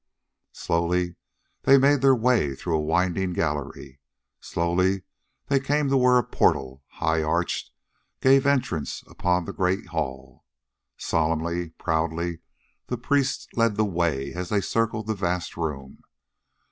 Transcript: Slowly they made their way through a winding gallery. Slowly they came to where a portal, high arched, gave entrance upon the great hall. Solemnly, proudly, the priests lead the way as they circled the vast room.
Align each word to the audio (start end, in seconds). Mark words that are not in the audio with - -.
Slowly 0.53 1.15
they 1.61 1.77
made 1.77 2.01
their 2.01 2.15
way 2.15 2.55
through 2.55 2.75
a 2.75 2.81
winding 2.81 3.33
gallery. 3.33 3.99
Slowly 4.39 5.03
they 5.45 5.59
came 5.59 5.89
to 5.89 5.97
where 5.97 6.17
a 6.17 6.23
portal, 6.23 6.83
high 6.93 7.21
arched, 7.21 7.69
gave 8.19 8.47
entrance 8.47 9.03
upon 9.05 9.45
the 9.45 9.53
great 9.53 9.89
hall. 9.89 10.43
Solemnly, 10.97 11.69
proudly, 11.77 12.39
the 12.87 12.97
priests 12.97 13.45
lead 13.53 13.75
the 13.75 13.85
way 13.85 14.33
as 14.33 14.49
they 14.49 14.59
circled 14.59 15.05
the 15.05 15.13
vast 15.13 15.55
room. 15.55 16.01